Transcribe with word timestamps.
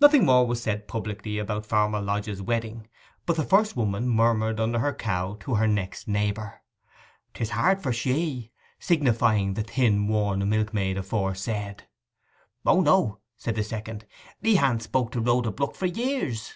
Nothing 0.00 0.24
more 0.24 0.46
was 0.46 0.62
said 0.62 0.86
publicly 0.86 1.36
about 1.36 1.66
Farmer 1.66 2.00
Lodge's 2.00 2.40
wedding, 2.40 2.86
but 3.26 3.34
the 3.34 3.42
first 3.42 3.74
woman 3.76 4.08
murmured 4.08 4.60
under 4.60 4.78
her 4.78 4.94
cow 4.94 5.34
to 5.40 5.54
her 5.56 5.66
next 5.66 6.06
neighbour, 6.06 6.62
''Tis 7.34 7.50
hard 7.50 7.82
for 7.82 7.92
she,' 7.92 8.52
signifying 8.78 9.54
the 9.54 9.64
thin 9.64 10.06
worn 10.06 10.48
milkmaid 10.48 10.96
aforesaid. 10.96 11.88
'O 12.64 12.80
no,' 12.82 13.18
said 13.36 13.56
the 13.56 13.64
second. 13.64 14.06
'He 14.40 14.54
ha'n't 14.54 14.84
spoke 14.84 15.10
to 15.10 15.20
Rhoda 15.20 15.50
Brook 15.50 15.74
for 15.74 15.86
years. 15.86 16.52